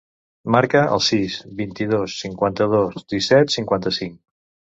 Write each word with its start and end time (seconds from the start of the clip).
Marca 0.53 0.79
el 0.95 1.03
sis, 1.07 1.35
vint-i-dos, 1.59 2.15
cinquanta-dos, 2.23 2.99
disset, 3.15 3.55
cinquanta-cinc. 3.59 4.19